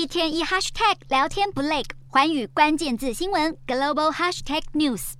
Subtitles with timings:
[0.00, 5.12] 一天一 hashtag 聊天不累，环宇关键字新闻 global hashtag news。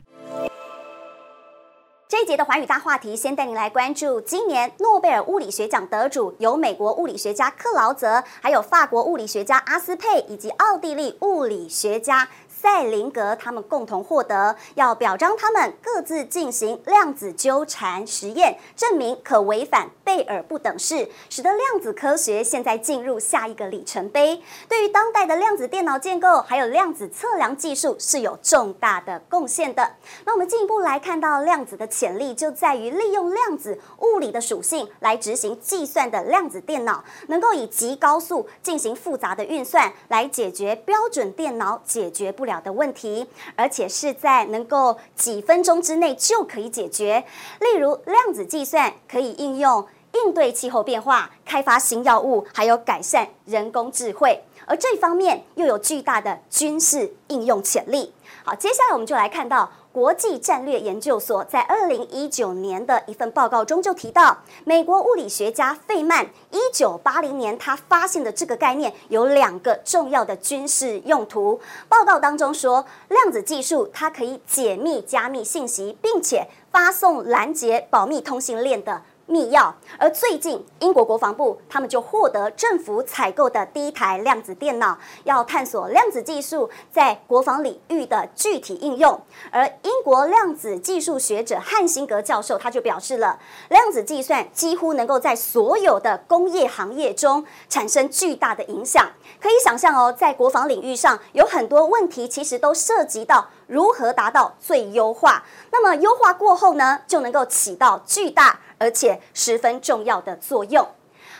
[2.08, 12.30] 这一节的环宇大话题，先带您来关注今年诺贝尔物理学奖得主，由美国物理学家克劳泽，还有法国物理学家阿斯佩，以及奥地利物理学家。
[12.60, 29.92] 赛林格他们共同获得，要表彰他们各自进行量子纠缠实验，证明可违反贝尔不等式，使得量子科学现在进入下一个里程碑，对于当代的量子电脑建构还有量子测量技术是有重大的贡献的。
[30.26, 47.24] 那我们进一步来看到量子的潜力，就在于利用量子物理的属性来执行计算的量子电脑，能够以极高速进行复杂的运算，来解决标准电脑解决不了表的问题，而且是在能够几分钟之内就可以解决。
[47.60, 54.42] 例如，量子计算可以应用应对气候变化、开发新药物，还有改善人工智慧。
[54.66, 58.12] 而这方面又有巨大的军事应用潜力。
[58.42, 59.70] 好，接下来我们就来看到。
[59.92, 71.60] 国际战略研究所在二零一九年的一份报告中就提到，美国物理学家费曼一九八零年他发现的这个概念有两个重要的军事用途。
[71.88, 79.02] 报告当中说，量子技术它可以解密加密信息，并且发送拦截保密通信链的。
[79.30, 89.20] 密钥，而最近英国国防部他们就获得政府采购的第一台量子电脑，要探索量子技术在国防领域的具体应用。
[89.52, 99.10] 而英国量子技术学者汉辛格教授他就表示了，量子计算几乎能够在所有的工业行业中产生巨大的影响。
[99.40, 105.44] 可以想象哦，在国防领域上有很多问题，其实都涉及到如何达到最优化。
[105.70, 108.58] 那么优化过后呢，就能够起到巨大。
[108.80, 110.88] 而且十分重要的作用。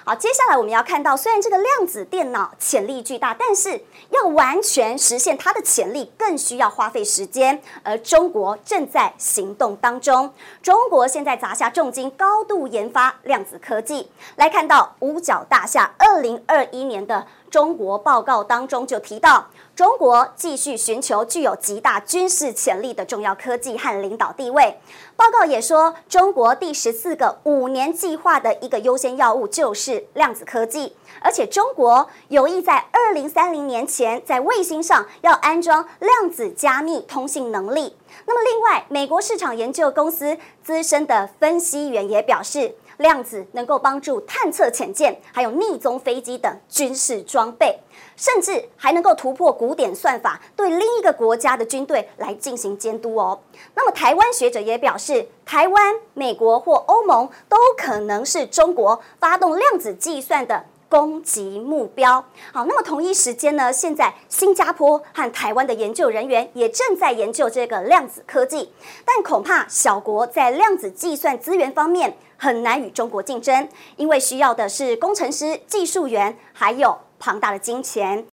[0.03, 7.61] 好，接下来我们要看到，虽然这个量子电脑潜力巨大，但是要完全实现它的潜力，更需要花费时间。
[7.83, 10.33] 而中国正在行动当中，
[10.63, 14.11] 中国现在砸下重金，高度研发量子科技。
[14.37, 19.49] 来看到五角大厦二零二一年的中国报告当中就提到。
[19.77, 24.79] 中国继续寻求具有极大军事潜力的重要科技和领导地位。
[25.17, 37.97] 报告也说，中国第十四个五年计划的一个优先要务就是量子科技，而且中国有意在二零三零年前在卫星上要安装量子加密通信能力。
[38.27, 47.81] 那么，另外，美国市场研究公司资深的分析员也表示，量子能够帮助探测潜舰，还有逆踪飞机等军事装备。
[48.17, 53.41] 甚至还能够突破古典算法，对另一个国家的军队来进行监督哦。
[53.75, 62.23] 那么，台湾学者也表示，台湾、美国或欧盟都可能是中国发动量子计算的攻击目标。
[62.53, 68.71] 好，那么同一时间呢，现在新加坡和台湾的研究人员也正在研究这个量子科技，
[69.07, 76.99] 但恐怕小国在量子计算资源方面很难与中国竞争，因为需要的是工程师、技术员，还有。
[77.23, 78.27] 庞大的金钱，